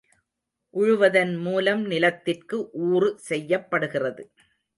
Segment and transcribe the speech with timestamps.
[0.73, 2.57] உழுவதன்மூலம் நிலத்திற்கு
[2.87, 4.25] ஊறு செய்யப்படுகிறது.